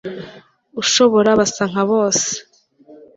[0.81, 2.29] ushobora basa nka bose